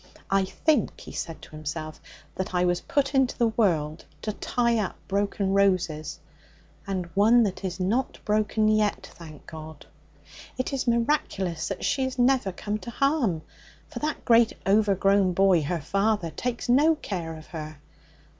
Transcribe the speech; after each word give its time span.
I 0.31 0.45
think,' 0.45 0.99
he 1.01 1.11
said 1.11 1.43
to 1.43 1.51
himself, 1.51 2.01
'that 2.33 2.55
I 2.55 2.65
was 2.65 2.81
put 2.81 3.13
into 3.13 3.37
the 3.37 3.49
world 3.49 4.05
to 4.23 4.33
tie 4.33 4.79
up 4.79 4.95
broken 5.07 5.53
roses, 5.53 6.19
and 6.87 7.05
one 7.13 7.43
that 7.43 7.63
is 7.63 7.79
not 7.79 8.17
broken 8.25 8.67
yet, 8.67 9.11
thank 9.13 9.45
God! 9.45 9.85
It 10.57 10.73
is 10.73 10.87
miraculous 10.87 11.67
that 11.67 11.85
she 11.85 12.01
has 12.05 12.17
never 12.17 12.51
come 12.51 12.79
to 12.79 12.89
harm, 12.89 13.43
for 13.89 13.99
that 13.99 14.25
great 14.25 14.53
overgrown 14.65 15.33
boy, 15.33 15.61
her 15.61 15.81
father, 15.81 16.31
takes 16.31 16.67
no 16.67 16.95
care 16.95 17.37
of 17.37 17.45
her. 17.53 17.77